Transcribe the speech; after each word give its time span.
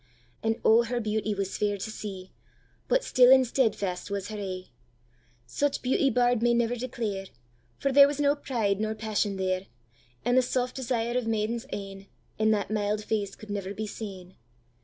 And 0.41 0.59
O, 0.65 0.81
her 0.81 0.99
beauty 0.99 1.35
was 1.35 1.59
fair 1.59 1.77
to 1.77 1.91
see, 1.91 2.31
But 2.87 3.03
still 3.03 3.31
and 3.31 3.45
steadfast 3.45 4.09
was 4.09 4.29
her 4.29 4.39
e'e! 4.39 4.71
Such 5.45 5.83
beauty 5.83 6.09
bard 6.09 6.41
may 6.41 6.55
never 6.55 6.75
declare, 6.75 7.25
For 7.77 7.91
there 7.91 8.07
was 8.07 8.19
no 8.19 8.35
pride 8.35 8.81
nor 8.81 8.95
passion 8.95 9.35
there; 9.35 9.67
And 10.25 10.35
the 10.35 10.41
soft 10.41 10.75
desire 10.75 11.15
of 11.15 11.27
maiden's 11.27 11.67
e'enIn 11.71 12.07
that 12.39 12.71
mild 12.71 13.03
face 13.03 13.35
could 13.35 13.51
never 13.51 13.75
be 13.75 13.85
seen. 13.85 14.33